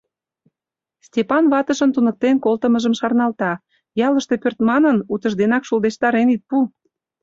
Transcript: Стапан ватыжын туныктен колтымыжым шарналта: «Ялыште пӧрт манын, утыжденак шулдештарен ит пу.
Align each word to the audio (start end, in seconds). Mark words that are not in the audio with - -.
Стапан 1.07 1.43
ватыжын 1.51 1.89
туныктен 1.95 2.35
колтымыжым 2.45 2.93
шарналта: 2.99 3.51
«Ялыште 4.07 4.35
пӧрт 4.41 4.59
манын, 4.69 4.97
утыжденак 5.13 5.63
шулдештарен 5.67 6.27
ит 6.35 6.41
пу. 6.49 6.57